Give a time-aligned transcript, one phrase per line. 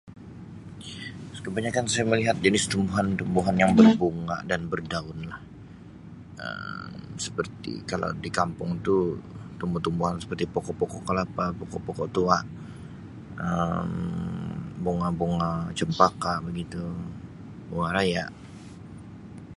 [1.45, 5.41] Kebanyakan saya melihat jenis tumbuhan-tumbuhan yang berbunga dan berdaun lah
[6.45, 6.93] Um
[7.25, 8.95] seperti kalau di kampung tu
[9.59, 12.37] tumbuh-tumbuhan seperti pokok-pokok kelapa pokok-pokok tua
[13.45, 13.91] Um
[14.83, 16.81] bunga-bunga cempaka begitu
[17.69, 18.25] bunga raya.